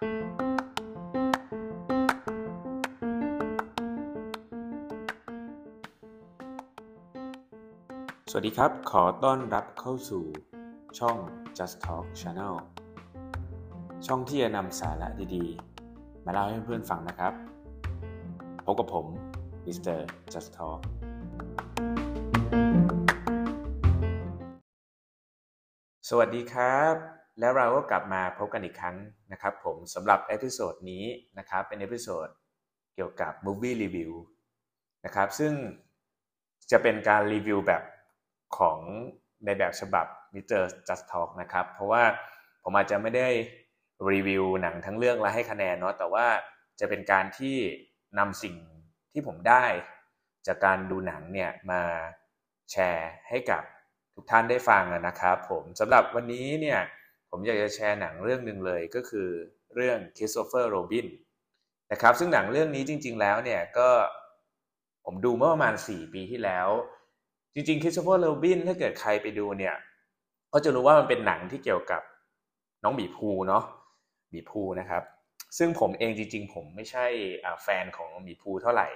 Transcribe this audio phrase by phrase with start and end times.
[0.00, 0.06] สวัส
[8.46, 10.24] ดีครับ ขอต้อนรับเข้าสู่
[10.98, 11.16] ช่อง
[11.58, 12.54] Just Talk Channel
[14.06, 17.32] ช่องที่จะนำสาระดีๆ มาเล่าให้เพื่อนๆฟังนะครับ
[18.64, 19.06] พบกับผม
[19.66, 19.98] Mr.
[20.32, 20.80] Just Talk
[26.08, 28.96] สวัสดีครับ แล้วเราก็กลับมาพบกันอีกครั้ง
[29.32, 31.04] นะครับผมสำหรับ episode นี้
[31.38, 32.28] นะครับเป็น episode
[32.94, 34.12] เกี่ยวกับ Movie Review
[35.04, 35.52] นะครับซึ่ง
[36.70, 37.82] จะเป็นการรีวิวแบบ
[38.58, 38.78] ของ
[39.44, 40.62] ในแบบฉบับ Mr.
[40.88, 42.02] Just Talk นะครับ เพราะว่า
[42.62, 43.28] ผมอาจจะไม่ได้
[44.10, 46.26] รีวิวหนังทั้งเรื่องและให้คะแนนเนาะแต่ว่า
[46.80, 47.56] จะเป็นการที่
[48.18, 48.56] นำสิ่ง
[49.12, 49.64] ที่ผมได้
[50.46, 51.82] จากการดูหนังเนี่ยมา
[52.70, 53.62] แชร์ให้กับ
[54.14, 56.80] ทุกท่านได้ฟังนะครับ ผมสำหรับวันนี้เนี่ย
[57.30, 59.28] ผมอยากจะแชร์หนังเรื่องหนึ่งเลยก็คือ
[59.74, 61.06] เรื่อง Christopher Robin
[61.92, 63.88] นะครับ ซึ่งหนังเรื่องนี้จริง ๆ แล้วเนี่ยก็
[65.04, 66.68] ผมดูเมื่อประมาณ 4 ปีที่แล้ว
[67.54, 69.74] จริงๆคริสโตเฟอร์โรบินถ้าเกิดใครไปดูเนี่ย
[70.52, 72.02] ก็จะรู้ว่ามันเป็นหนังที่เกี่ยวกับ
[72.84, 73.64] น้องบีพูเนาะ
[74.32, 75.02] บีพูนะครับ
[75.58, 77.06] ซึ่งผมเองจริง ๆ ผมไม่ใช่
[77.62, 78.88] แฟนของบีพูเท่าไหร่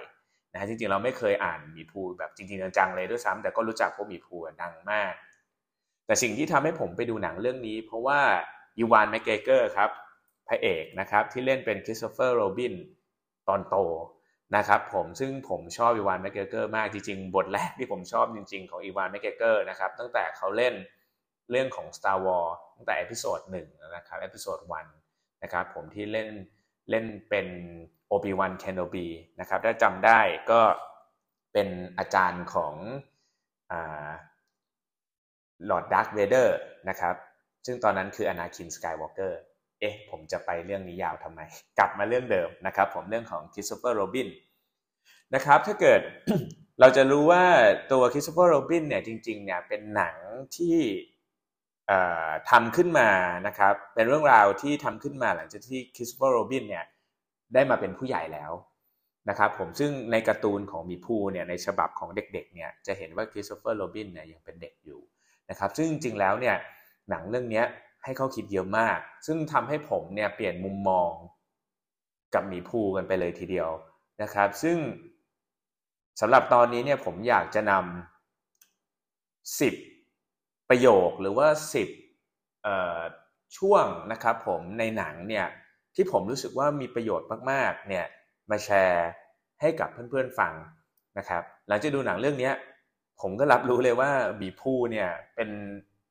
[0.51, 5.13] นะฮะจริงๆเราไม่เคยอ่านหมีพูแบบจริงๆจังๆเลยด้วยซ้ำแต่ก็รู้จักพวกหมีพูดังมาก
[6.05, 8.19] แต่สิ่งที่ทำให้ผมไปดูหนังเรื่องนี้ เพราะว่า
[8.79, 9.89] อีวานแมคเกรเกอร์ครับ
[10.47, 12.73] พระเอกนะครับที่เล่นเป็นคริสโตเฟอร์โรบิน
[13.47, 13.75] ตอนโต
[14.55, 20.73] นะครับผมซึ่งผมชอบอีวานแมคเกรเกอร์มากจริงๆ บทแรกที่ผมชอบจริงๆ ของอีวานแมคเกรเกอร์นะครับตั้งแต่เขาเล่น
[21.51, 24.85] เรื่องของ Star Wars ตั้งแต่ episode หนึ่งนะครับ episode one
[25.43, 26.29] นะครับผมที่เล่น
[26.89, 27.47] เล่นเป็น
[28.07, 29.07] โอบีวันเคโนบี
[29.39, 30.19] นะครับถ้าจำได้
[30.51, 30.61] ก็
[31.53, 32.73] เป็นอาจารย์ของ
[35.67, 36.57] ลอร์ดดาร์ธเวเดอร์
[36.89, 37.15] นะครับ
[37.65, 39.39] ซึ่งตอนนั้นคืออนาคินสกายวอล์กเกอร์
[39.79, 41.39] เอ๊ะผมจะไปเรื่องนี้ยาวทำไม
[41.77, 44.29] กลับมาเรื่องเดิมนะครับผมเรื่องของคริสโตเฟอร์โรบิน
[45.35, 46.01] นะครับถ้าเกิด
[46.79, 47.43] เราจะรู้ว่า
[47.91, 50.17] ตัวคริสโตเฟอร์โรบินเนี่ยจริงๆเนี่ยเป็นหนัง
[50.57, 50.77] ที่
[52.49, 53.09] ทำขึ้นมา
[53.47, 56.85] นะครับเป็นเรื่องราวที่ทำขึ้นมาหลังจากที่คริสโตเฟอร์โรบินเนี่ย
[57.53, 58.51] ได้มาเป็นผู้ใหญ่แล้ว
[59.29, 65.01] นะครับผมซึ่งในการ์ตูนของมีพูเนี่ยในฉบับของเด็กๆเนี่ยจะเห็นว่าคริสโตเฟอร์โรบินเนี่ยยังเป็นเด็กอยู่
[65.49, 66.55] นะครับซึ่งจริงๆแล้วเนี่ย
[67.09, 67.63] หนังเรื่องนี้
[68.03, 71.11] ให้เขาคิดเยอะมาก ซึ่งทำให้ผมเนี่ยเปลี่ยนมุมมอง
[72.33, 73.69] กับหมีภูกันไปเลยทีเดียว
[74.21, 74.77] นะครับ ซึ่ง
[76.21, 79.75] สำหรับตอนนี้เนี่ยผมอยากจะนำสิบ
[80.69, 81.89] ประโยคหรือว่าสิบ
[83.57, 85.45] ช่วงนะครับผมในหนังเนี่ย
[85.95, 88.05] ที่ผมรู้สึกว่ามีประโยชน์มากๆเนี่ย
[88.49, 89.07] มาแชร์
[89.61, 90.53] ให้กับเพื่อนๆฟัง
[91.17, 92.51] นะครับ หลังจากดูหนังเรื่องนี้
[93.21, 95.49] ผมก็รับรู้เลยว่าบีพูเนี่ยเป็น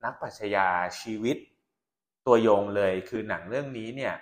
[0.04, 0.68] นักปัชญา
[1.00, 1.36] ชีวิต
[2.26, 4.14] ตัวยงเลยคือหนังเรื่องนี้เนี่ย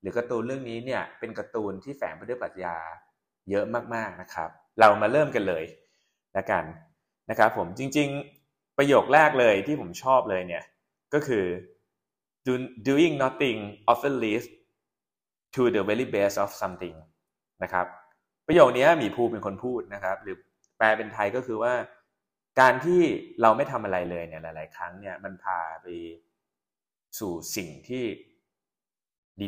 [0.00, 2.76] หรือการ์ตูนเรื่องนี้เนี่ยเป็นการ์ตูนที่แฝงไปด้วยปรัชญา
[3.50, 3.64] เยอะ
[3.94, 5.64] มากๆนะครับ เรามาเริ่มกันเลย
[6.36, 6.64] ละกัน
[7.30, 10.64] นะครับผมจริงๆประโยคแรกเลยที่ผมชอบเลยเนี่ย
[11.14, 11.44] ก็คือ
[12.88, 13.58] doing nothing
[13.92, 14.46] often leads
[15.54, 16.96] to the very best of something
[17.62, 17.86] นะครับ
[18.46, 20.36] ประโยคนี้มีภูเป็นคนพูดนะครับ หรือ
[20.78, 21.72] แปลเป็นไทยก็คือว่า
[22.60, 23.00] การที่
[23.40, 25.86] เราไม่ทำอะไรเลยเนี่ยหลาย ๆ ครั้งเนี่ยมันพาไป
[27.18, 28.04] สู่สิ่งที่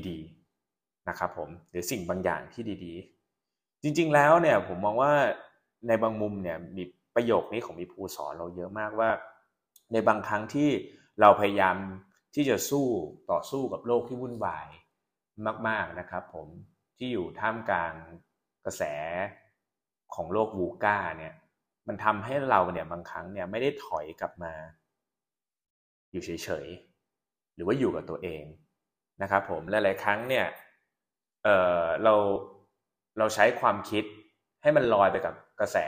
[0.09, 5.13] ดีๆนะครับผมหรือสิ่งบางอย่างที่ดีๆ จริง ๆ แล้วเนี่ยผมมองว่า
[5.89, 6.83] ในบางมุมเนี่ยมี
[7.15, 9.11] ประโยคนี้ของมีภูสอนเราเยอะมากว่า
[9.93, 10.71] ในบางครั้งที่
[11.21, 11.77] เราพยายาม
[12.35, 12.87] ที่จะสู้
[13.31, 14.69] ต่อสู้กับโลกที่วุ่นวาย
[15.69, 16.49] มาก ๆ นะครับผม
[16.99, 17.95] ที่อยู่ท่ามกลาง
[18.65, 18.83] กระแส
[20.15, 21.35] ของโลกวูก้าเนี่ย
[21.89, 24.53] มันทำให้เราเนี่ยบางครั้งเนี่ยไม่ได้ถอยกลับมา
[26.13, 28.45] อยู่เฉยๆ หรือว่าอยู่กับตัวเอง
[29.23, 30.47] นะครับผมหลายๆครั้งเนี่ย
[31.45, 31.49] เอ
[31.83, 32.15] อเรา
[33.19, 34.05] เราใช้ความคิด
[34.63, 35.79] ให้มันลอยไปกับกระแส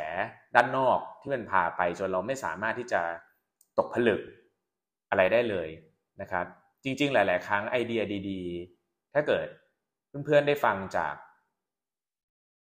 [0.54, 3.02] ด้านนอกที่มันพาไปจนเราไม่สามารถที่จะ
[3.78, 4.20] ตกผลึก
[5.10, 5.68] อะไรได้เลย
[6.20, 6.46] นะครับ
[6.84, 8.42] จริง ๆ หลาย ๆ ครั้งไอเดียดี
[8.78, 9.46] ๆ ถ้าเกิด
[10.24, 11.14] เพื่อนๆได้ฟังจาก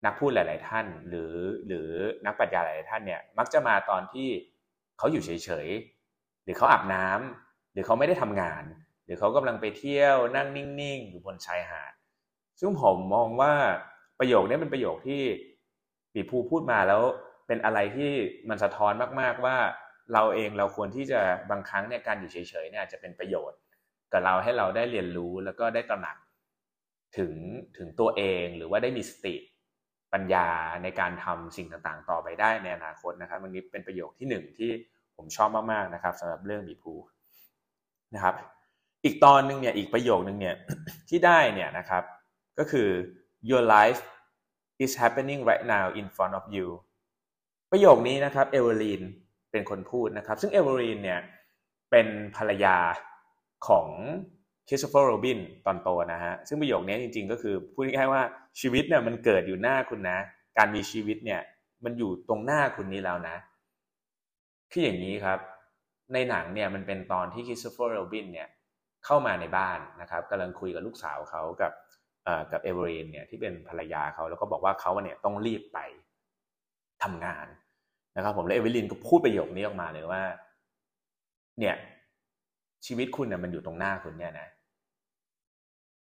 [0.05, 1.35] นักพูดหลาย ๆ ท่าน หรือ
[1.67, 1.89] หรือ
[2.27, 4.29] นักปรัชญาหลาย ๆ ท่านเนี่ยมักจะมาตอนที่
[4.99, 5.69] เขาอยู่เฉย
[6.07, 8.63] ๆ หรือเขาอาบน้ำหรือเขาไม่ได้ทำงาน
[9.05, 11.93] หรือเขากำลังไปเที่ยวนั่งนิ่ง ๆ อยู่บนชายหาด
[12.61, 13.53] ซึ่งผมมองว่า
[14.19, 15.23] ประโยคนี้เป็นประโยคที่
[16.13, 17.03] ปีภูพูดมาแล้ว
[17.47, 18.11] เป็นอะไรที่
[18.49, 19.57] มันสะท้อนมาก ๆ ว่า
[20.13, 21.21] เราเองเราควรที่จะ
[21.51, 23.59] บางครั้งเนี่ยการอยู่เฉย ๆ เนี่ยจะเป็นประโยชน์
[24.13, 26.17] กับเราให้เราได้เรียนรู้แล้วก็ได้ตระหนัก
[27.19, 27.35] ถึง
[27.77, 29.35] ถึงตัวเองหรือว่าได้มีสติ
[30.13, 30.47] ปัญญา
[30.83, 34.71] ในการทำสิ่งต่างๆ ต่อไปได้ในอนาคตนะครับอันนี้เป็นประโยคที่หนึ่งที่
[35.17, 36.95] ผมชอบมากๆนะครับสำหรับเรื่องหมีพู
[38.15, 38.35] นะครับ
[39.05, 40.57] อีกตอนหนึ่งเนี่ยอีกประโยคนึงเนี่ย
[41.09, 42.03] ที่ได้เนี่ยนะครับ
[42.59, 42.89] ก็คือ
[43.51, 44.03] your life
[44.85, 46.69] is happening right now in front of you
[47.71, 49.03] ประโยคนี้นะครับเอเวอลีน
[49.51, 51.21] เป็นคนพูดนะครับ ซึ่งเอเวอลีนเนี่ย
[51.91, 52.07] เป็น
[52.37, 52.77] ภรรยา
[53.69, 53.89] ของ
[54.69, 58.23] คริสโตเฟอร์โรบินตอนโตนะฮะซึ่งประโยคนี้จริง ๆ ก็คือพูดง่ายๆว่า
[58.61, 60.19] ชีวิตเนี่ยมันเกิดอยู่หน้าคุณนะ
[60.59, 61.41] การมีชีวิตเนี่ย
[61.85, 63.37] มันอยู่ตรงหน้าคุณนี้แล้วนะ
[64.73, 65.39] คืออย่างนี้ครับ
[66.13, 68.49] ในหนังเนี่ยมันเป็นตอนที่คริสโตเฟอร์โรบินเนี่ย
[69.05, 71.73] เข้ามาในบ้านนะครับกำลังคุยกับลูกสาวเขากับ
[72.53, 75.79] กับเอเวอลีนเนี่ยที่เป็นภรรยาเขาแล้วก็บอกว่าเขาเนี่ยต้องรีบไป
[77.03, 77.47] ทำงาน
[78.17, 80.23] นะครับผมและเอเวอลีนก็พูดประโยคนี้ออกมาเลยว่า
[81.59, 81.75] เนี่ย
[82.87, 84.49] ชีวิตคุณเนี่ยมันอยู่ตรงหน้าคุณเนี่ยนะ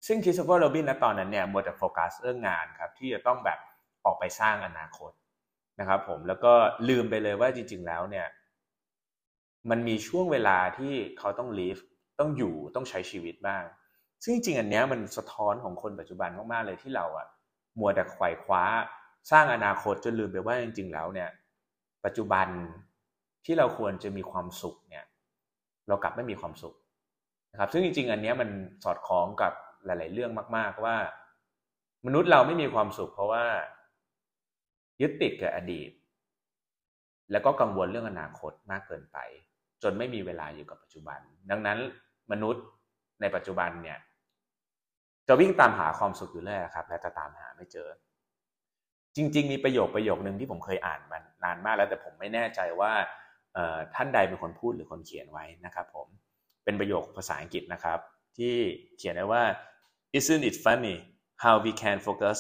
[0.08, 3.60] ซึ่งคริสโตเฟอร์โรบินนะตอนนั้นเนี่ยมัวแต่โฟกัสเรื่องงานครับ ที่จะต้องแบบ
[4.06, 5.12] ออกไปสร้างอนาคต
[5.80, 6.54] นะครับ ผมแล้วก็
[6.90, 8.28] ลืมไปเลยว่าจริง ๆ แล้วเนี่ย
[9.70, 11.78] มันมีช่วงเวลาที่เขาต้องลีฟ
[12.20, 13.64] ต้องอยู่ต้องใช้ชีวิตบ้าง
[14.24, 17.28] ซึ่งจริงๆอันเนี้ยมันสะท้อนของคนปัจจุบันมากๆเลยที่เราอะ
[17.80, 18.64] มัวแต่ไขว่คว้า
[19.32, 21.30] สร้างอนาคตจนลืมไปว่าจริง ๆ แล้วเนี่ย
[22.06, 22.48] ปัจจุบัน
[23.46, 25.05] ที่เราควรจะมีความสุขเนี่ย
[25.88, 26.76] เรากลับไม่มีความสุข
[27.52, 28.50] นะครับ ซึ่งจริง ๆ อันนี้มัน
[28.84, 29.54] สอดคล้องกับ
[29.86, 30.96] หลาย ๆ เรื่องมาก ๆ ว่า
[32.06, 33.46] มนุษย์เราไม่มีความสุข เพราะว่า
[35.02, 35.92] ยึดติดกับอดีต
[37.32, 39.18] แล้วก็กังวลเรื่องอนาคตมากเกินไป
[39.84, 41.20] จนไม่มีเวลาอยู่กับปัจจุบัน
[41.52, 41.80] ดังนั้น
[42.32, 42.64] มนุษย์
[43.22, 44.00] ในปัจจุบันเนี่ย
[45.28, 47.90] จะวิ่งตามหาความสุขอยู่เรื่อยครับ และจะตามหาไม่เจอ
[49.16, 52.92] จริง ๆ มีประโยคประโยคนึงที่ผมเคยอ่านมานานมากแล้วแต่ผมไม่แน่ใจว่า
[53.96, 56.08] ท่านใดเป็นคนพูดหรือคนเขียนไว้นะครับผม
[56.64, 58.00] เป็นประโยคภาษาอังกฤษนะครับ
[58.38, 58.56] ที่
[58.98, 59.44] เขียนไว้ว่า
[60.18, 60.96] isn't it funny
[61.44, 62.38] how we can focus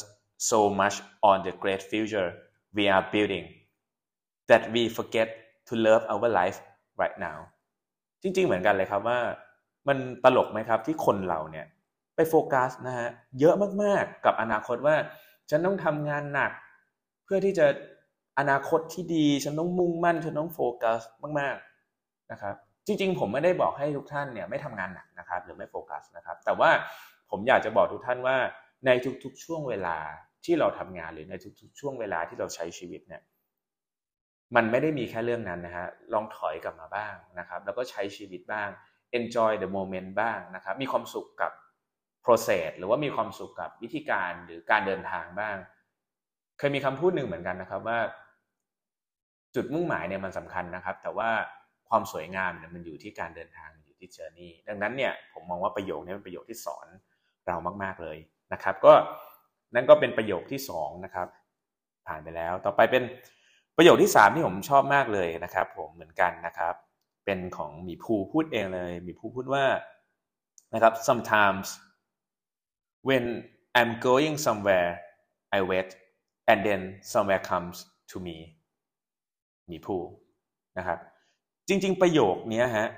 [0.49, 0.95] so much
[1.29, 2.29] on the great future
[2.77, 3.45] we are building
[4.49, 5.27] that we forget
[5.67, 6.57] to love our life
[7.01, 7.39] right now
[8.21, 9.19] จริง ๆ เหมือนกันเลยครับว่า
[9.87, 11.65] มันตลกไหมครับที่คนเราเนี่ย
[12.15, 13.09] ไปโฟกัสนะฮะ
[13.39, 14.95] เยอะมากๆกับอนาคตว่า
[15.49, 16.51] ฉันต้องทำงานหนัก
[17.23, 17.67] เพื่อที่จะ
[18.39, 21.01] อนาคตที่ดีฉันต้องมุ่งมั่นฉันต้องโฟกัส
[21.39, 22.55] มากๆนะครับ
[22.87, 26.69] จริงๆ ผมไม่ได้บอกให้ทุกท่านเนี่ยไม่ทำงานหนักนะครับ หรือไม่โฟกัสนะครับ แต่ว่า
[27.29, 28.37] ผมอยากจะบอกทุกท่านว่า
[28.85, 28.89] ใน
[29.23, 29.97] ทุกๆ ช่วงเวลา
[30.45, 33.21] ที่เราทำงานหรือในทุกๆ ช่วงเวลาที่เราใช้ชีวิตเนี่ย
[34.55, 38.69] มันไม่ได้มีแค่เรื่องนั้นนะฮะลองถอยกลับมาบ้างนะครับ แล้วก็ใช้ชีวิตบ้าง
[39.19, 41.51] enjoy the moment บ้างนะครับ มีความสุขกับ
[42.25, 45.57] process หรือว่ามีความสุขกับวิธีการหรือการเดินทางบ้าง
[46.57, 47.99] เคยมีคำพูดหนึ่งเหมือนกันนะครับว่า
[49.55, 51.29] จุดมุ่งหมายเนี่ยมันสำคัญนะครับ แต่ว่า
[51.89, 56.87] ความสวยงามเนี่ยมันอยู่ที่การเดินทางอยู่ที่เจอร์นี่ดังนั้นเนี่ยผมมองว่าประโยคนี้เป็นประโยคที่สอน
[57.47, 58.17] เรามากๆเลย
[58.53, 58.93] นะครับ ก็
[59.75, 61.27] นั่นก็เป็นประโยคที่สองนะครับ
[62.07, 63.03] ผ่านไปแล้วต่อไปเป็น
[63.77, 66.75] ประโยคที่สามที่ผมชอบมากเลยนะครับ ผมเหมือนกันนะครับ
[67.25, 69.65] เป็นของมีภูพูดเองเลยมีภูพูดว่า
[70.73, 71.65] นะครับ sometimes
[73.07, 73.25] when
[73.77, 74.91] I'm going somewhere
[75.57, 75.89] I wait
[76.51, 76.81] and then
[77.13, 77.75] somewhere comes
[78.11, 78.37] to me
[79.71, 79.97] มีภู
[80.77, 80.99] นะครับ
[81.67, 82.89] จริง ๆ ประโยคนี้ฮะ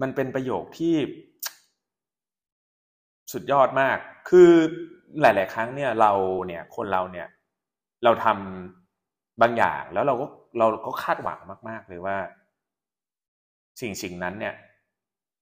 [0.00, 0.94] มันเป็นประโยคที่
[3.32, 3.98] สุดยอดมาก
[4.28, 4.50] คือ
[5.20, 6.12] หลาย ๆ ครั้งเนี่ยเรา
[6.46, 7.28] เนี่ยคนเราเนี่ย
[8.04, 10.26] เราทำบางอย่างแล้วเราก็
[10.58, 12.16] เราก็คาดหวังมาก ๆ เลยว่า
[13.80, 14.54] สิ่งสิ่งนั้นเนี่ย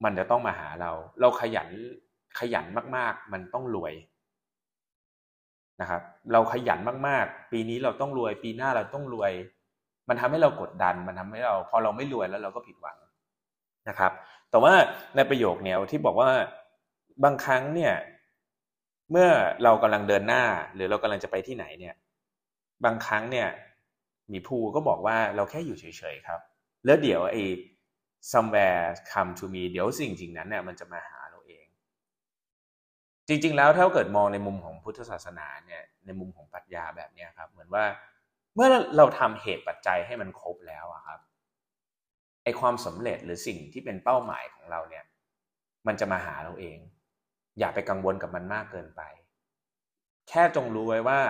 [0.05, 0.91] มันจะต้องมาหาเรา
[1.21, 1.69] เราขยัน
[2.39, 2.67] ขยัน
[2.97, 3.95] มาก ๆ มันต้องรวย
[5.81, 9.33] นะครับ เราขยันมาก ๆ ปีนี้เราต้องรวย ปีหน้าเราต้องรวย
[10.09, 12.97] มันทำให้เรากดดัน มันทำให้เราพอเราไม่รวยแล้วเราก็ผิดหวัง
[13.89, 14.13] นะครับ
[14.51, 14.75] แต่ว่า
[15.17, 16.29] ในประโยคเนี่ยที่บอกว่า
[17.25, 17.95] บางครั้งเนี่ย
[19.11, 19.29] เมื่อ
[19.65, 20.45] เรากำลังเดินหน้า
[20.75, 21.95] หรือเรากำลังจะไปที่ไหนเนี่ย
[22.85, 23.49] บางครั้งเนี่ย
[24.33, 25.85] มีภูก็บอกว่าเราแค่อยู่เฉ
[26.15, 26.41] ยๆครับ
[26.85, 27.45] แล้วเดี๋ยวไอ้
[28.33, 31.67] somewhere come to me เดี๋ยวสิ่งจริงนั้นเนี่ยมันจะมาหาเราเอง
[33.29, 37.85] จริง ๆ แล้วถ้าเกิดมองในมุมของพุทธศาสนาเนี่ยในมุมของปรัชญาแบบนี้ครับ เหมือนว่า
[38.57, 41.21] เมื่อเราทำเหตุปัจจัยให้มันครบแล้วอะครับ
[42.45, 45.05] ไอความสำเร็จหรือสิ่งที่เป็นเป้าหมายของเราเนี่ย
[45.87, 46.79] มันจะมาหาเราเอง
[47.59, 49.03] อย่าไปกังวลกับมันมากเกินไป
[50.29, 51.21] แค่จงรู้ไว้ว่า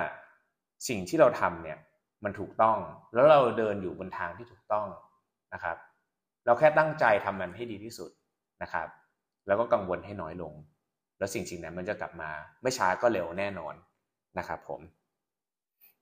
[0.88, 1.78] สิ่งที่เราทำเนี่ย
[2.24, 2.78] มันถูกต้อง
[3.14, 4.86] แล้วเราเดินอยู่บนทางที่ถูกต้อง
[5.54, 5.76] นะครับ
[6.46, 8.10] เราแค่ตั้งใจทำมันให้ดีที่สุด
[8.62, 8.88] นะครับ
[9.46, 10.52] แล้วก็กังวลให้น้อยลง
[11.18, 12.30] แล้วสิ่งสิ่งนั้นมันจะกลับมา
[12.62, 13.74] ไม่ช้าก็เร็วแน่นอน
[14.38, 14.80] นะครับ ผม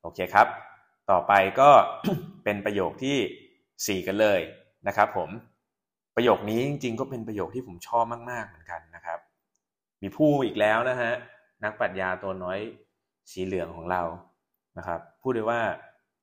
[0.03, 0.74] โอเคครับ
[1.11, 1.71] ต่อไปก็
[2.45, 4.41] เป็นประโยคที่ 4 กันเลย
[4.87, 5.31] นะครับผม
[6.17, 9.19] ประโยคนี้จริงๆ ก็เป็นประโยคที่ผมชอบมากๆเหมือนกันนะครับ
[10.03, 11.13] มีผู้อีกแล้วนะฮะ
[11.65, 12.59] นักปรัชญาตัวน้อย
[13.31, 14.03] สีเหลืองของเรา
[14.79, 15.63] นะครับ พูดเลยว่า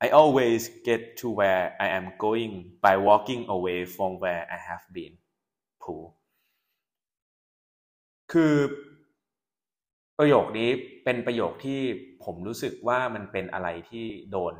[0.06, 2.54] I always get to where I am going
[2.86, 5.14] by walking away from where I have been
[5.84, 6.02] ผู้
[8.32, 8.56] คือ
[10.18, 10.70] ประโยคนี้
[11.04, 11.82] เป็นประโยคที่
[12.26, 14.54] ผมรู้สึกว่ามันเป็นอะไรที่โดน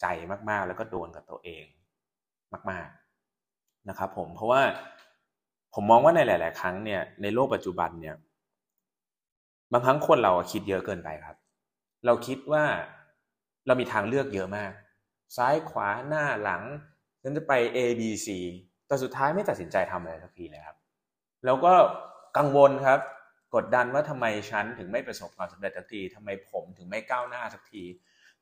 [0.00, 0.06] ใจ
[0.50, 1.64] มากๆ แล้วก็โดนกับตัวเอง
[2.70, 2.88] มาก
[3.34, 4.62] ๆนะครับ ผมเพราะว่า
[5.74, 8.16] ผมมองว่าในหลาย ๆ ครั้งเนี่ยในโลกปัจจุบันเนี่ย
[9.72, 11.36] บางครั้งคนเราคิดเยอะเกินไปครับ
[12.06, 12.64] เราคิดว่า
[13.66, 14.72] เรามีทางเลือกเยอะมาก
[15.36, 16.62] ซ้ายขวาหน้าหลัง
[17.22, 18.28] ฉันจะไป A B C
[18.86, 20.76] แต่สุดท้ายไม่ตัดสินใจทำอะไรสักทีเลยครับ
[21.44, 21.74] แล้วก็
[22.38, 23.00] กังวลครับ
[23.54, 27.82] กดดันว่าทำไมฉันถึงไม่ประสบความสำเร็จสักทีทำไมผมถึงไม่ก้าวหน้าสักที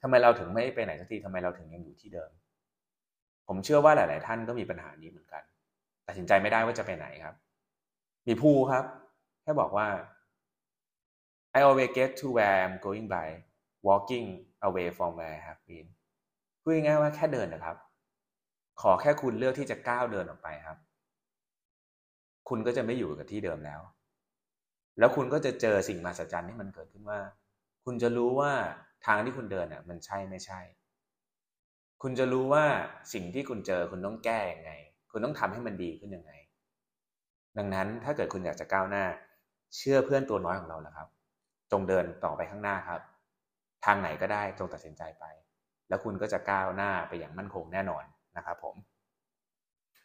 [0.03, 2.31] ทำไมเราถึงไม่ไปไหนสักทีทำไมเราถึงยังอยู่ที่เดิม
[3.49, 5.43] ผมเชื่อว่าหลาย ๆ ท่านก็มีปัญหานี้เหมือนกัน
[6.07, 7.35] ตัดสินใจไม่ได้ว่าจะไปไหนครับ
[8.27, 8.85] มีภูครับ
[9.43, 9.89] แค่บอกว่า
[11.59, 13.29] I always get to where I'm going by
[13.89, 14.27] walking
[14.69, 15.87] away from where I have been
[16.61, 17.77] พูดง่ายๆว่าแค่เดินนะครับ
[18.81, 20.79] ขอแค่คุณเลือกที่จะก้าวเดินออกไปครับ
[22.49, 23.81] คุณก็จะไม่อยู่กับที่เดิมแล้ว
[24.99, 27.21] แล้วคุณก็จะเจอสิ่งมหัศจรรย์ที่มันเกิดขึ้นว่า
[27.85, 28.53] คุณจะรู้ว่า
[29.07, 30.61] ทางที่คุณเดินอะ มันใช่ไม่ใช่
[32.03, 32.65] คุณจะรู้ว่า
[33.13, 34.73] สิ่งที่คุณเจอคุณต้องแก้ยังไง
[35.13, 36.33] คุณต้องทำให้มันดีขึ้นยังไง
[37.59, 39.05] ดังนั้นถ้าเกิดคุณอยากจะก้าวหน้า
[39.77, 41.09] เชื่อเพื่อนตัวน้อยของเราแล้วครับ
[41.73, 43.01] จงเดินต่อไปข้างหน้าครับ
[43.85, 45.25] ทางไหนก็ได้จงตัดสินใจไป
[45.89, 48.05] แล้วคุณก็จะก้าวหน้าไปอย่างมั่นคงแน่นอน
[48.37, 48.77] นะครับผม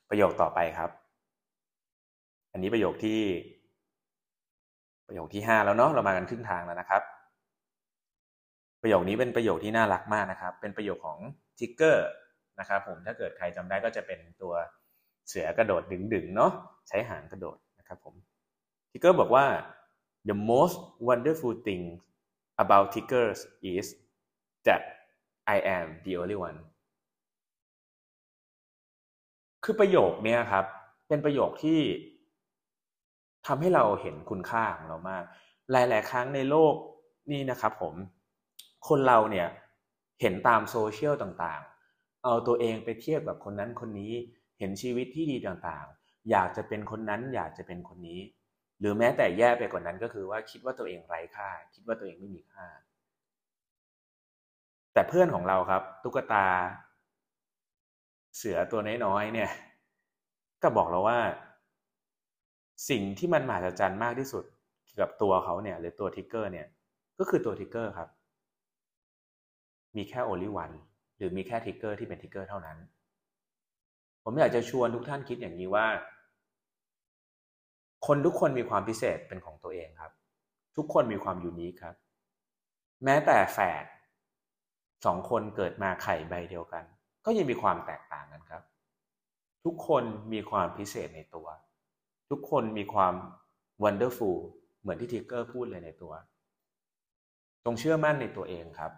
[0.09, 0.89] ประโยคต่อไปครับ
[2.51, 3.21] อันนี้ประโยคที่
[5.11, 7.01] ประโยคที่ห้าแล้วเนาะเรามากันครึ่งทางแล้วนะครับ
[8.81, 11.19] ประโยคนี้เป็นประโยคที่น่ารักมากนะครับ เป็นประโยคของ
[11.59, 12.07] ทิกเกอร์
[12.59, 14.53] นะครับผมถ้าเกิดใครจำได้ก็จะเป็นตัว
[15.27, 15.81] เสือกระโดด
[16.13, 16.51] ดึงๆเนาะ
[16.87, 18.15] ใช้หางกระโดดนะครับผม
[18.91, 19.45] ทิกเกอร์บอกว่า
[20.29, 20.77] the most
[21.07, 21.83] wonderful thing
[22.63, 23.39] about tickers
[23.73, 23.85] is
[24.67, 24.81] that
[25.55, 26.59] I am the only one
[29.63, 30.65] คือประโยคนี้ครับ
[31.07, 31.79] เป็นประโยคที่
[33.47, 35.23] ทำให้เราเห็นคุณค่าของเรามาก
[35.71, 36.73] หลาย ๆ ครั้งในโลก
[37.31, 37.95] นี่นะครับผม
[38.87, 39.47] คนเราเนี่ย
[40.21, 44.13] เห็นตามโซเชียลต่างๆ เอาตัวเองไปเทียบกับคนนั้นคนนี้
[44.59, 48.19] เห็นชีวิตที่ดีต่างๆ อยากจะเป็นคนนั้นอยากจะเป็นคนนี้
[48.79, 52.67] หรือแม้แต่แย่ไปกว่านั้นก็คือว่าคิดว่าตัวเองไร้ค่า คิดว่าตัวเองไม่มีค่า
[54.93, 56.47] แต่เพื่อนของเราครับ ตุ๊กตา
[58.37, 59.51] เสือตัวน้อยๆเนี่ย
[60.63, 61.19] ก็บอกเราว่า
[62.89, 64.43] สิ่งที่มันมหัศจรรย์มากที่สุด
[64.85, 66.67] เกี่ยวกับตัวเขาเนี่ย หรือตัวทิกเกอร์เนี่ย
[67.19, 68.09] ก็คือตัวทิกเกอร์ครับ
[69.95, 70.75] มีแค่ only one
[71.17, 72.77] หรือมีแค่ทิกเกอร์ที่เป็นทิกเกอร์เท่านั้น
[74.23, 75.87] ผมอยากจะชวนทุกท่านคิดอย่างนี้ว่า
[78.07, 80.11] คนทุกคนมีความพิเศษเป็นของตัวเองครับ
[80.77, 81.95] ทุกคนมีความ unique ครับ
[83.03, 83.85] แม้แต่แฝด
[85.05, 86.83] สองคนเกิดมาไข่ใบเดียวกัน
[87.25, 88.63] ก็ยังมีความแตกต่างกันครับ
[89.65, 91.47] ทุกคนมีความพิเศษในตัว
[92.31, 93.13] ทุกคนมีความ
[93.83, 94.37] wonderful
[94.81, 96.13] เหมือนที่ทิกเกอร์พูดเลยในตัว
[97.65, 98.91] จงเชื่อมั่นในตัวเองครับ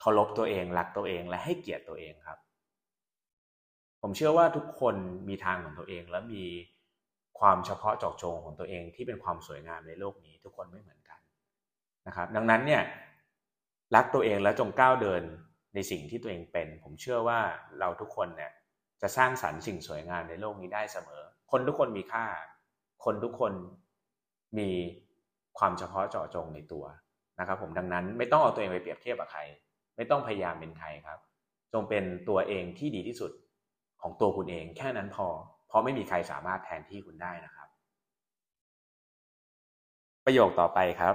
[0.00, 2.38] เคารพตัวเองรักตัวเองและให้เกียรติตัวเองครับ
[4.02, 4.94] ผมเชื่อว่าทุกคน
[5.28, 6.44] มีทางของตัวเอง และมี
[7.40, 11.20] ความเฉพาะเจาะจงของตัวเองที่เป็นความสวยงามในโลกนี้ ทุกคนไม่เหมือนกัน
[12.06, 12.82] นะครับ ดังนั้นเนี่ย
[13.94, 15.22] รักตัวเองแล้วจงก้าวเดิน
[15.74, 17.40] ในสิ่งที่ตัวเองเป็น ผมเชื่อว่า
[17.80, 18.52] เราทุกคนเนี่ย
[19.02, 22.26] จะสร้างสรรค์สิ่งสวยงามในโลกนี้ได้เสมอ คนทุกคนมีค่า
[23.04, 23.52] คนทุกคน
[24.58, 24.70] มี
[25.58, 26.84] ความเฉพาะเจาะจงในตัว
[27.38, 29.40] นะครับผมดังนั้นไม่ต้องเอาตัวเองไปเปรียบเทียบกับใคร
[29.96, 31.18] ไม่ต้องพยายามเป็นใครครับ
[31.72, 33.32] จงเป็นตัวเองที่ดีที่สุด
[34.02, 35.26] ของตัวคุณเองแค่นั้นพอ
[35.68, 37.68] เพราะไม่มีใครสามารถแทนที่คุณได้นะครับ
[40.24, 41.10] ประโยคต่อไปครั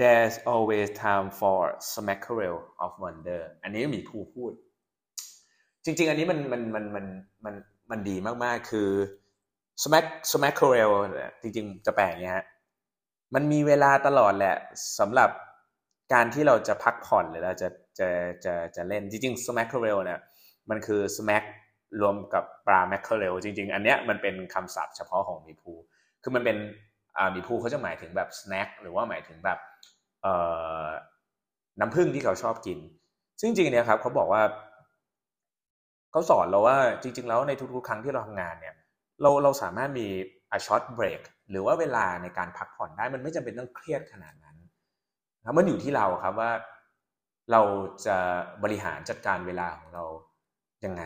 [0.00, 1.58] there's always time for
[1.92, 4.52] smackerel of wonder อันนี้มีผู้พูด
[5.84, 7.06] จริง ๆ อันนี้มันมันมันมัน
[7.44, 7.54] มัน
[7.90, 8.90] มันดีมากๆ คือ
[9.82, 10.90] smack smackerel
[11.42, 12.46] จริง ๆ จะแปลงเงี้ยฮะ
[13.34, 14.56] มันมีเวลาตลอดแหละ
[14.98, 15.30] สำหรับ
[16.12, 18.08] การที่เราจะพักผ่อนหรือเราจะจะ
[18.44, 20.20] จะจะเล่นจริงๆ smackerel เนี่ย
[20.70, 21.44] มันคือ smack
[22.00, 25.72] รวมกับปลา mackerel จริง ๆ อันเนี้ยมันเป็นคำศัพท์เฉพาะของมีภู
[26.22, 26.56] คือมันเป็น
[27.16, 29.58] อ่ามีภูเขาจะหมายถึงแบบ snack หรือว่าหมายถึงแบบ
[31.80, 32.78] น้ำผึ้งที่เขาชอบกิน
[33.40, 34.42] ซึ่งจริงๆเนี่ยครับเขาบอกว่า
[36.12, 38.74] เขาสอนเราว่าจริง ๆ แล้วในทุกๆ ครั้งที่เราทำงานเนี่ย
[39.22, 40.06] เราเราสามารถมี
[40.56, 44.56] a short break หรือว่าเวลาในการพักผ่อนได้มันไม่จำเป็นต้องเครียดขนาดนั้น
[45.44, 46.50] นะมันอยู่ที่เราครับว่า
[47.52, 47.62] เรา
[48.06, 48.16] จะ
[48.62, 50.04] บริหารจัดการเวลาของเรา
[50.84, 51.02] ยังไง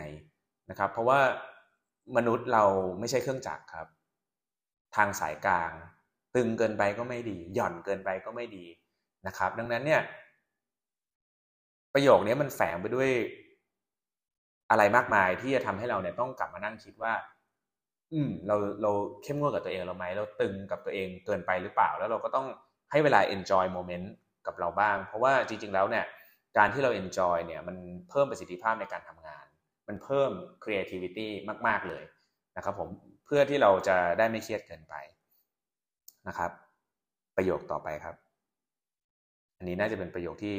[0.69, 1.19] นะครับ เพราะว่า
[2.17, 2.63] มนุษย์เรา
[2.99, 3.87] ไม่ใช่เครื่องจักรครับ
[4.95, 5.71] ทางสายกลาง
[6.35, 8.65] ตึงเกินไปก็ไม่ดี หย่อนเกินไปก็ไม่ดี
[9.27, 10.01] นะครับ ดังนั้นเนี่ย
[11.93, 13.09] ประโยคนี้มันแฝงไปด้วย
[14.71, 17.13] อะไรมากมายที่จะทำให้เราเนี่ยต้องกลับมานั่งคิดว่า
[18.13, 18.91] อืม เราเรา
[19.23, 22.47] เข้มงวดกับตัวเองเราไหมเราตึงกับตัวเองเกินไปหรือเปล่า แล้วเราก็ต้อง
[22.91, 24.07] ให้เวลา enjoy moment
[24.47, 26.05] กับเราบ้าง เพราะว่าจริง ๆ แล้วเนี่ย
[26.57, 27.75] การที่เรา enjoy เนี่ยมัน
[28.09, 29.45] เพิ่มประสิทธิภาพในการทำงาน
[29.87, 30.31] มันเพิ่ม
[30.63, 31.27] creativity
[31.67, 32.03] มาก ๆเลย
[32.57, 32.89] นะครับ ผม
[33.25, 34.95] เพื่อที่เราจะได้ไม่เครียดเกินไป
[36.27, 36.51] นะครับ
[37.35, 38.15] ประโยคต่อไปครับ
[39.57, 40.55] อันนี้น่าจะเป็นประโยคที่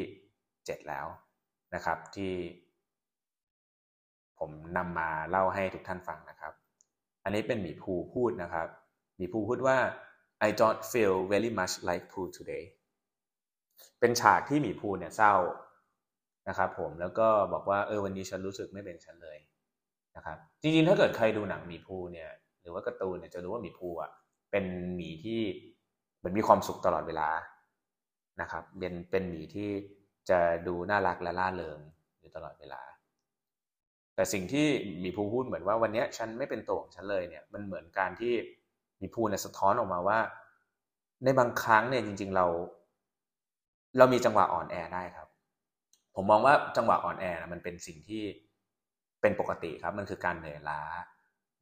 [0.67, 1.07] เจ็ดแล้ว
[1.75, 2.33] นะครับที่
[4.39, 6.53] ผมนำมาเล่าให้ทุกท่านฟังนะครับ
[7.25, 8.69] อันนี้เป็นหมีภูพูดนะครับ
[9.17, 9.79] หมีภูพูดว่า
[10.47, 12.65] I don't feel very much like Pooh today
[14.01, 15.35] เป็นฉากที่หมีภูเนี่ยเศร้า
[16.49, 19.39] นะครับผมแล้วก็บอกว่าเออวันนี้ฉันรู้สึกไม่เป็นฉันเลย
[20.17, 22.31] นะครับจริงๆถ้าเกิดใครดูหนังหมีภูเนี่ย
[22.61, 24.11] หรือว่าการ์ตูนเนี่ยจะรู้ว่าหมีภูอะ
[24.51, 24.65] เป็น
[24.97, 25.41] หมีที่
[26.19, 27.29] เหมือนมีความสุขตลอดเวลา
[28.41, 29.71] นะครับเป็นเป็นหมีที่
[30.31, 31.79] จะดูน่ารักและล่าเริง
[32.19, 32.83] อยู่ตลอดเวลา
[34.19, 34.67] แต่สิ่งที่
[35.05, 38.35] มีภูพูดเหมือนว่าวันนี้ฉันไม่เป็นตัวของฉันเลยเนี่ยมันเหมือนการที่
[39.01, 40.19] มีภูเนี่ยสะท้อนออกมาว่า
[41.25, 42.47] ในบางครั้งเนี่ยจริง ๆเรา
[43.99, 45.29] เรามีจังหวะอ่อนแอได้ครับ
[46.15, 48.23] ผมมองว่าจังหวะอ่อนแอนะมันเป็นสิ่งที่
[49.21, 50.83] เป็นปกติครับ มันคือการเหนื่อยล้า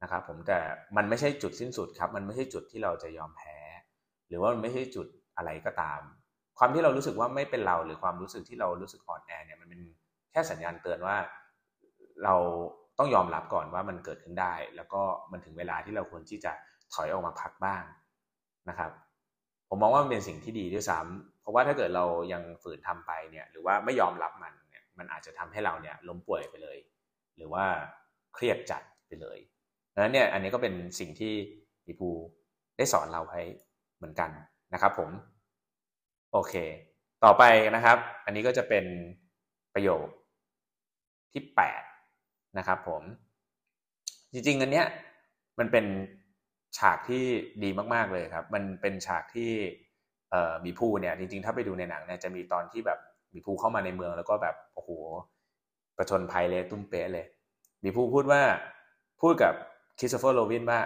[0.03, 0.59] นะครับ ผมแต่
[0.97, 3.57] มันไม่ใช่จุดสิ้นสุดครับ มันไม่ใช่จุดที่เราจะยอมแพ้
[4.27, 6.01] หรือว่ามันไม่ใช่จุดอะไรก็ตาม
[6.57, 9.81] ความที่เรารู้สึกว่าไม่เป็นเราหรือความรู้สึกที่เรารู้สึกอ่อนแอเนี่ยมันเป็น
[10.31, 11.17] แค่สัญญาณเตือนว่า
[12.23, 12.35] เรา
[12.97, 16.51] ต้องยอมรับก่อนว่ามันเกิดขึ้นได้ แล้วก็มันถึงเวลาที่เราควรที่จะ
[16.93, 17.83] ถอยออกมาพักบ้าง
[18.69, 18.91] นะครับ
[19.69, 26.77] ผมมองว่ามันเป็นสิ่งที่ดีด้วยซ้ำเพราะว่าถ้าเกิดเรายังฝืนทำไปเนี่ย หรือว่าไม่ยอมรับมันเนี่ยมันอาจจะทำให้เราเนี่ยล้มป่วยไปเลย
[27.37, 27.65] หรือว่า
[28.33, 29.37] เครียดจัดไปเลย
[29.93, 31.33] ดังนั้นเนี่ยอันนี้ก็เป็นสิ่งที่
[31.85, 32.09] พี่ภู
[32.77, 33.41] ได้สอนเราให้
[33.97, 34.29] เหมือนกัน
[34.73, 35.09] นะครับ ผม
[36.33, 36.53] โอเค
[37.23, 37.43] ต่อไป
[37.75, 38.85] นะครับ อันนี้ก็จะเป็น
[39.73, 40.07] ประโยค
[41.31, 41.81] ที่แปด
[42.57, 43.03] นะครับผม
[44.31, 44.85] จริงๆอันเนี้ย
[45.59, 45.85] มันเป็น
[46.77, 47.23] ฉากที่
[47.63, 49.51] ดีมากๆเลยครับ มันเป็นฉากที่
[50.65, 52.99] มีภูเนี่ยจริงๆ ถ้าไปดูในหนังเนี่ยจะมีตอนที่แบบ
[53.33, 54.89] มีภูเข้ามาในเมืองแล้วก็แบบโอ้โห
[55.97, 57.25] ประชนภัยเลยตุ้มเป๊ะเลย
[57.83, 58.41] มีภูพูดว่า
[59.21, 59.53] พูดกับ
[59.99, 60.79] คริสโตเฟอร์โรวินว่า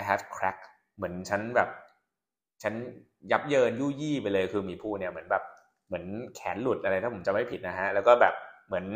[0.00, 0.58] I have crack
[0.96, 1.68] เหมือนฉันแบบ
[2.62, 2.74] ฉัน
[3.30, 5.44] ยับเยินยุยี่ไปเลยคือมีผู้เนี่ยเหมือนแบบ
[5.86, 8.34] เหมือนแขนหลุดอะไรถ้าผมจะไม่ผิดนะฮะแล้วก็แบบ
[8.66, 8.86] เหมือน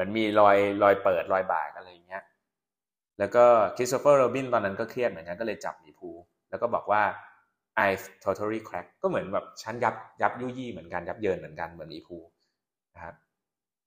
[0.00, 2.22] มือนมีรอยรอยเปิดรอยบากอะไรอย่างเงี้ย
[3.18, 3.44] แล้วก็
[3.76, 6.10] คริสโตเฟอร์โรบินตอนนั้นก็เครียดเหมือนกันก็เลยจับมีภู
[6.50, 7.02] แล้วก็บอกว่า
[7.86, 7.90] I
[8.24, 12.16] totally crack ก็เหมือนแบบฉันยับยับยุยี่เหมือนกันยับเยินเหมือนกันเหมือนมีภู
[12.94, 13.14] นะครับ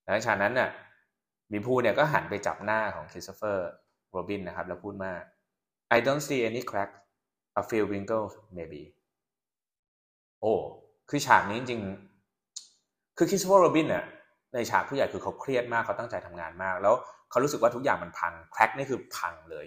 [0.03, 0.69] แล้วฉากนั้นน่ะ
[1.51, 3.69] มีภูเนี่ยก็หันไปจับหน้าของคริสโตเฟอร์
[4.09, 5.11] โรบินนะครับ แล้วพูดมา
[5.95, 6.91] I don't see any crack
[7.61, 8.83] a few wrinkles maybe
[10.41, 10.53] โอ้
[11.09, 11.81] คือฉากนี้จริง
[13.17, 14.03] คือคริสโตเฟอร์โรบินเนี่ย
[14.53, 16.95] ในฉากผู้ใหญ่คือเขาเครียดมากเขาตั้งใจทำงานมาก แล้ว
[17.29, 19.65] เขารู้สึกว่าทุกอย่างมันพัง crack นี่คือพังเลย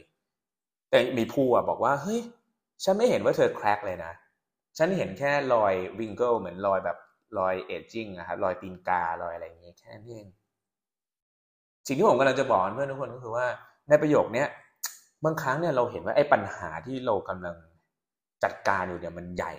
[0.91, 2.21] แต่มีพูอะบอกว่าเฮ้ย
[2.85, 4.13] ฉันไม่เห็นว่าเธอ crack เลยนะ
[4.79, 6.99] ฉันเห็นแค่รอย wrinkle เหมือนรอยแบบ
[7.39, 10.29] รอย aging นะครับรอยตีนการอยอะไรอย่างเงี้ยแค่นี้เอง
[11.87, 13.47] สิ่งที่ผมกำลังจะบอกเพื่อนทุกคนก็คือว่า
[13.89, 14.49] ในประโยคเนี้ย
[15.25, 17.57] บางครั้งเนี่ยเราเห็นว่าไอ้ปัญหาที่เรากำลัง
[18.45, 19.53] จัดการอยู่เนี่ยมันใหญ่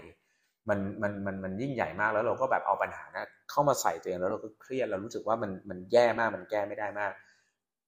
[0.69, 7.12] มันมันมันมันยิ่งใหญ่มากแล้วเราก็แบบเอาปัญหานะเข้ามาใส่ตัวเองแล้วเราก็เครียดเรารู้สึกว่ามันมันแย่มากมันแก้ไม่ได้มาก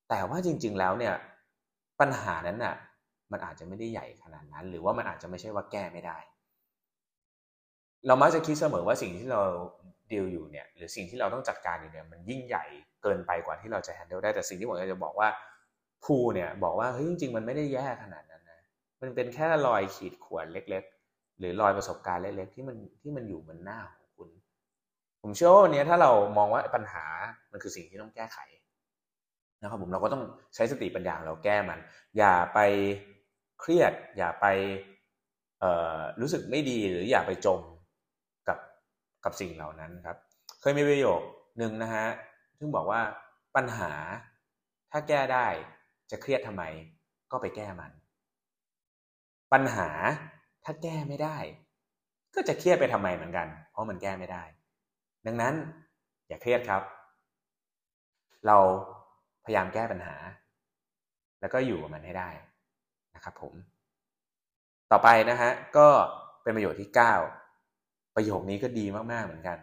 [0.09, 1.13] แต่ว่าจริง ๆ แล้วเนี่ย
[1.99, 2.75] ปัญหานั้นน่ะ
[3.31, 6.17] มันอาจจะไม่ได้ใหญ่ขนาดนั้น หรือว่ามันอาจจะไม่ใช่ว่าแก้ไม่ได้
[8.07, 9.41] เรามักจะคิดเสมอว่าสิ่งที่เรา
[10.11, 12.65] ดีลอยู่เนี่ย หรือสิ่งที่เราต้องจัดการอยู่เนี่ยมันยิ่งใหญ่
[13.03, 15.29] เกินไปกว่าที่เราจะแฮนเดิลได้แต่สิ่งที่ผมอยากจะบอกว่า
[16.03, 18.61] ภูเนี่ยบอกว่าเฮ้ยจริงๆมันไม่ได้แย่ขนาดนั้นนะ
[19.01, 20.83] มันเป็นแค่รอยขีดข่วนเล็ก
[21.39, 24.30] หรือรอยประสบการณ์เล็กๆที่มันที่มันอยู่บนหน้าของคุณ
[25.21, 27.06] ผมเชื่อว่าวันนี้ถ้าเรามองว่าปัญหา
[27.52, 28.39] มันคือสิ่งที่ต้องแก้ไข
[29.62, 30.23] นะครับผมเราก็ต้อง
[30.56, 31.80] ใช้สติปัญญาเราแก้มัน
[32.17, 32.60] อย่าไป
[33.60, 34.45] เครียด อย่าไป
[36.21, 37.62] รู้สึกไม่ดีหรืออย่าไปจม
[38.47, 38.58] กับ
[39.23, 40.17] กับสิ่งเหล่านั้นครับ
[40.62, 41.21] เคยมีประโยค
[41.58, 42.08] หนึ่งนะฮะ
[42.58, 43.02] ซึ่งบอกว่า
[43.56, 43.91] ปัญหา
[44.91, 45.47] ถ้าแก้ได้
[46.12, 46.63] จะเครียดทำไม
[47.32, 47.91] ก็ไปแก้มัน
[49.54, 49.89] ปัญหา
[50.65, 51.38] ถ้าแก้ไม่ได้
[52.36, 54.43] ก็จะเครียดไปทำไมเหมือนกัน เพราะมันแก้ไม่ได้
[55.26, 55.54] ดังนั้น
[56.28, 56.84] อย่าเครียดครับ
[58.48, 58.58] เรา
[59.45, 60.15] พยายามแก้ปัญหา
[61.41, 62.30] แล้วก็อยู่กับมันให้ได้
[63.15, 63.54] นะครับผม
[64.91, 65.88] ต่อไปนะฮะก็
[66.43, 66.89] เป็นประโยชน์ที่
[67.52, 69.58] 9 ประโยคนี้ก็ดีมากๆเหมือนกัน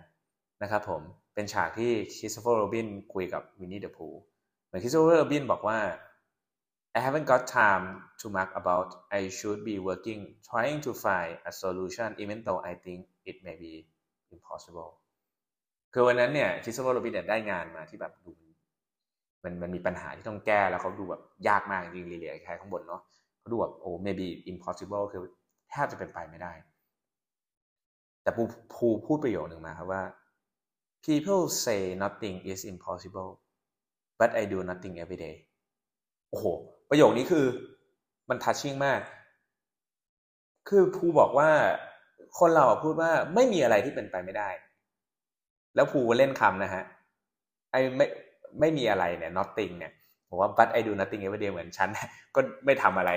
[0.62, 1.02] นะครับผม
[1.34, 4.08] เป็นฉากที่คริสโตเฟอร์โรบินคุยกับวินนี่เดอะพู
[4.66, 5.78] เหมือนคริสโตเฟอร์โรบินบอกว่า
[6.96, 7.86] I haven't got time
[8.20, 8.88] to muck about.
[9.12, 13.56] I should be working, trying to find a solution, even though I think it may
[13.64, 13.74] be
[14.36, 14.90] impossible.
[15.92, 18.30] คือวันนั้นเนี่ยคริสโตเฟอร์โรบินเนี่ยได้งานมาที่แบบดู
[19.44, 23.02] มันมันมีปัญหาที่ต้องแก้แล้วเขาดูแบบยากมากจริงๆเรียๆแค่ข้างบนเนาะ
[23.38, 25.22] เขาดูแบบโอ้ maybe impossible คือ
[25.70, 26.52] แทบจะเป็นไปไม่ได้
[28.22, 28.42] แต่ภู
[28.74, 30.02] ภูพูดประโยคหนึ่งมาครับว่า
[31.06, 33.30] people say nothing is impossible
[34.20, 35.36] but I do nothing every day
[36.30, 36.46] โอ้โห
[36.90, 37.44] ประโยคนี้คือ
[38.28, 39.00] มันทัชชิ่งมาก
[40.68, 41.50] คือภูบอกว่า
[42.38, 44.50] คนเราพูดว่าไม่มีอะไรที่เป็นไปไม่ได้
[45.74, 46.84] แล้วภูเล่นคำนะฮะ
[47.72, 48.06] ไอไม่
[48.60, 49.92] ไม่มีอะไรเนี่ย nothing เนี่ย
[50.28, 51.88] ผมว่า but I do nothing every day เหมือนฉัน
[52.34, 53.12] ก็ไม่ทำอะไร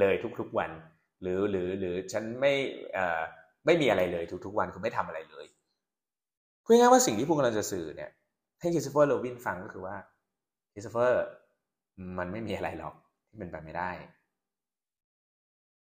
[0.00, 0.70] เลยทุกๆวัน
[1.22, 2.52] หรือหรือหรือฉันไม่
[2.94, 3.20] เอ่อ
[3.66, 5.46] ไม่มีอะไรเลยทุกๆวันคือไม่ทำอะไรเลย
[6.64, 8.10] พูดง่ายว่าสิ่งที่พวกเราจะสื่อเนี่ย
[8.60, 9.96] ให้คริสโตเฟอร์โรบินฟังก็คือว่า
[10.72, 11.24] คริสโตเฟอร์
[12.18, 12.94] มันไม่มีอะไรหรอก
[13.28, 13.90] ที่เป็นไปไม่ได้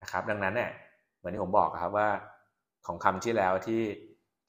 [0.03, 0.71] นะครับ ดังนั้นเนี่ย
[1.16, 2.09] เหมือนที่ผมบอกครับว่า
[2.87, 3.83] ของคำที่แล้วที่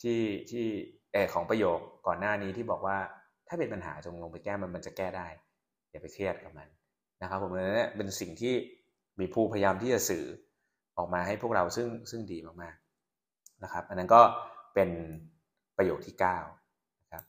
[0.02, 0.20] ที่
[0.52, 0.66] ที่
[1.14, 2.98] เออของประโยคก่อนหน้านี้ที่บอกว่า
[3.48, 5.28] ถ้าเป็นปัญหาจงลงไปแก้มันมันจะแก้ได้
[5.92, 6.68] อย่าไปเครียดกับมัน
[7.22, 8.54] นะครับผมเลยเนี่ยเป็นสิ่งที่
[9.20, 10.26] มีผู้พยายามที่จะสื่อ
[10.98, 14.22] ออกมาให้พวกเราซึ่งซึ่งดีมากๆนะครับ อันนั้นก็
[14.74, 14.90] เป็น
[15.78, 16.16] ประโยคที่
[16.60, 17.24] 9นะครับ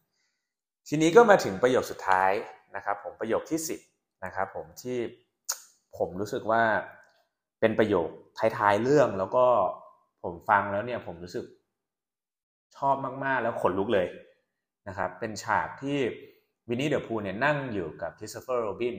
[0.89, 2.33] ทีนี้ก็มาถึงประโยคสุดท้าย
[2.77, 3.90] นะครับผมประโยคที่ 10
[4.25, 4.99] นะครับผมที่
[5.97, 6.63] ผมรู้สึกว่า
[7.61, 8.09] เป็นประโยค
[8.59, 9.47] ท้ายๆเรื่องแล้วก็
[10.23, 11.47] ผมฟังแล้วเนี่ยผมรู้สึก
[12.77, 14.07] ชอบมากๆแล้วขนลุกเลย
[14.89, 15.99] นะครับเป็นฉากที่
[16.69, 18.97] วินนี่เดอะพูเนี่ยนั่งอยู่กับคริสโตเฟอร์โรบิน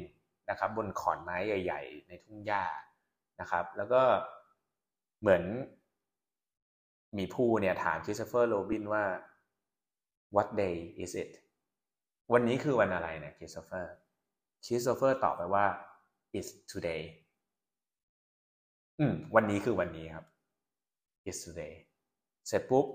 [0.49, 2.63] นะครับบนขอนไม้ใหญ่ ๆ ในทุ่งหญ้า
[3.41, 4.01] นะครับ แล้วก็
[5.21, 5.43] เหมือน
[7.17, 9.03] หมีพูเนี่ยถามคริสโตเฟอร์โรบินว่า
[10.35, 11.31] what day is it
[12.33, 13.95] วันนี้คือวันอะไรเนี่ยคริสเฟอร์
[14.65, 15.65] คริสโตเฟอร์ตอบไปว่า
[16.37, 17.01] it's today
[18.99, 20.25] อืม วันนี้คือวันนี้ครับ
[21.27, 21.73] it's today
[22.47, 22.85] เสร็จปุ๊บ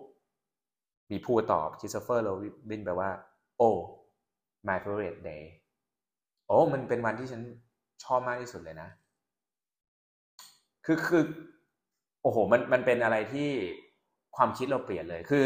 [1.10, 2.28] มีผู้ตอบคริสโตเฟอร์โร
[2.68, 3.10] บินไปว่า
[3.60, 3.78] oh
[4.66, 5.44] my favorite day
[6.46, 7.42] โอ้มันเป็นวันที่ฉัน
[8.04, 8.88] ชอบมากที่สุดเลยนะ
[10.84, 11.22] คือคือ
[12.22, 13.50] โอ้โห มันมันเป็นอะไรที่
[14.36, 15.44] ความคิดเราเปลี่ยนเลย คือ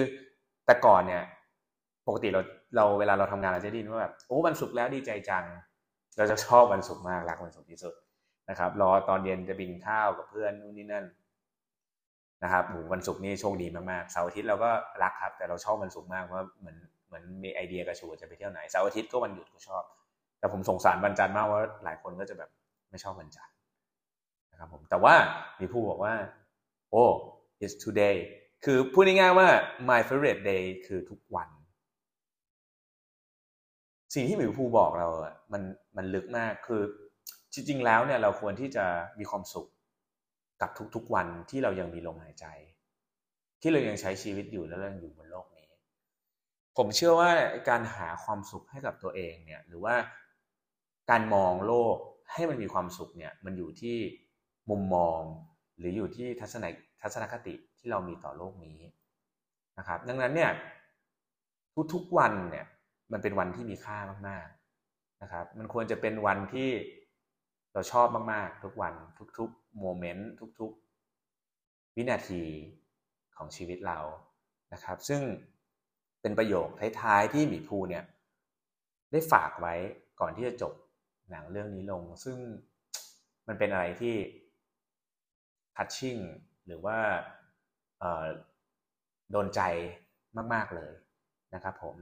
[0.67, 1.23] แต่ก่อนเนี่ย
[2.07, 2.41] ปกติเรา
[2.77, 5.45] เราเวลาเราทำงานเราจะได้ยินว่าแบบ โอ้วันศุกร์แล้วดีใจจัง
[6.17, 7.95] เราจะชอบวันศุกร์มากรักวันศุกร์ที่สุด
[8.51, 11.05] นะครับ รอตอนเย็นจะบินข้าวกับเพื่อนนู่นนี่นั่น
[12.43, 14.71] นะครับหวันศุกร์นี่โชคดีมากๆเสาร์อาทิตย์เราก็
[15.03, 19.83] รักครับ แต่เราชอบวันศุกร์มากว่าเหมือนเหมือนมีไอเดียกระชูจะไปเที่ยวไหนเสาร์อาทิตย์ก็วันหยุดก็ชอบ
[20.39, 22.51] แต่ผมสงสารวันจันทร์มากว่าหลายคนก็จะแบบ
[22.91, 23.55] ไม่ชอบวันจันทร์
[24.53, 25.15] นะครับผมแต่ว่า
[25.61, 26.15] มีผู้บอกว่า
[26.91, 27.05] โอ้
[27.65, 28.17] it's today
[28.65, 29.49] คือพูดง่ายๆว่า
[29.91, 31.49] my favorite day คือทุกวัน
[34.15, 35.63] สิ่งที่หมิวภูบอกเราอะมัน
[35.97, 36.83] มันลึกมากคือ
[37.53, 38.85] จริงๆแล้วเนี่ยเราควรที่จะ
[39.19, 39.67] มีความสุข
[40.61, 42.47] กับทุกๆวันที่เรายังมีลมหายใจ
[43.61, 45.69] ที่เรายังใช้ชีวิตอยู่และเราอยู่บนโลกนี้
[46.77, 47.31] ผมเชื่อว่า
[47.69, 49.95] การหาความสุขให้กับตัวเองเนี่ยหรือว่า
[51.11, 51.97] การมองโลก
[52.33, 53.97] ให้มันมีความสุขเนี่ยมันอยู่ที่
[54.71, 55.21] มุมมอง
[55.79, 56.65] หรืออยู่ที่ทัศน
[57.03, 58.79] ทัศนคติที่เรามีต่อโลกนี้
[59.79, 60.51] นะครับ ดังนั้นเนี่ย
[61.93, 62.67] ทุกๆวันเนี่ย
[63.13, 66.71] มันเป็นวันที่มีค่ามากๆนะครับ มันควรจะเป็นวันที่
[67.73, 68.95] เราชอบมากๆ ทุกวัน
[69.39, 72.43] ทุกๆโมเมนต์ทุกๆ วินาที
[73.37, 73.99] ของชีวิตเรา
[74.73, 75.23] นะครับ ซึ่ง
[76.21, 76.69] เป็นประโยค
[77.01, 78.05] ท้ายๆที่หมีภูเนี่ย
[79.13, 79.75] ได้ฝากไว้
[80.21, 80.73] ก่อนที่จะจบ
[81.31, 82.37] หนังเรื่องนี้ลง ซึ่ง
[83.47, 84.15] มันเป็นอะไรที่
[85.77, 86.17] touching
[86.67, 86.99] หรือว่า
[89.31, 89.61] โดนใจ
[90.55, 90.93] มาก ๆ เลย
[91.55, 91.97] นะครับผม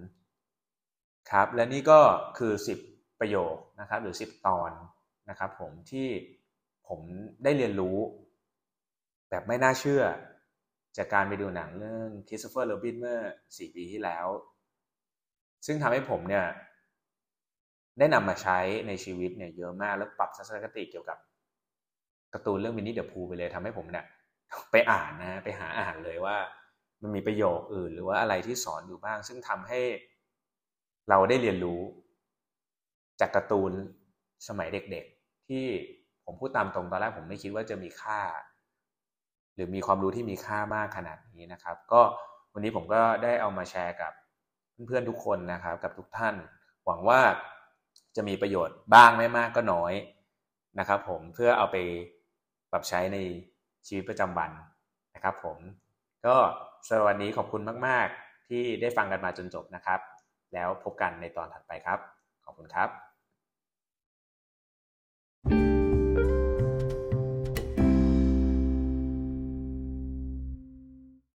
[1.31, 2.01] ครับและนี่ก็
[2.38, 2.53] คือ
[2.87, 4.71] 10 ประโยคนะครับหรือ 10 ตอน
[5.31, 6.09] นะครับผมที่
[6.88, 7.01] ผม
[7.45, 7.97] ได้เรียนรู้
[9.31, 10.03] แบบไม่น่าเชื่อ
[10.97, 14.27] จากการไปดูหนังเรื่องคริสโตเฟอร์โรบินเมื่อ 4 ปีที่แล้ว
[15.67, 16.45] ซึ่งทำให้ผมเนี่ย
[17.99, 21.19] ได้นำมาใช้ในชีวิตเนี่ยเยอะมากแล้วปรับทัศนคติเกี่ยวกับ
[22.35, 24.05] การ์ตูนเรื่องมินนี่เดอะพูไปเลยทำให้ผมเนี่ย
[24.71, 26.37] ไปอ่านนะไปหาอ่านเลยว่า
[27.03, 29.81] มันมีประโยคอื่นหรือว่าอะไรที่สอนอยู่บ้าง ซึ่งทำให้
[31.09, 31.81] เราได้เรียนรู้
[33.21, 33.73] จากการ์ตูน
[34.49, 35.64] สมัยเด็กๆ ที่
[36.25, 38.21] ผมพูดตามตรงตอนแรกผมไม่คิดว่าจะมีค่า
[39.55, 42.01] หรือมีความรู้ที่มีค่ามากขนาดนี้นะครับ ก็
[42.53, 44.12] วันนี้ผมก็ได้เอามาแชร์กับ
[44.87, 46.35] เพื่อนๆทุกคนนะครับ กับทุกท่าน
[46.85, 47.21] หวังว่า
[48.16, 49.92] จะมีประโยชน์บ้างไม่มากก็น้อย
[50.79, 51.77] นะครับผมเพื่อเอาไป
[52.71, 53.18] ปรับใช้ใน
[53.87, 54.51] ชีวิตประจำวัน
[55.14, 55.59] นะครับผม
[56.27, 56.37] ก็
[56.87, 60.01] สำหรับวันนี้ขอบคุณมาก ๆ ที่ได้ฟังกันมาจนจบนะครับ
[60.55, 61.99] แล้วพบกันในตอนถัดไปครับ
[62.45, 63.08] ขอบคุณครับ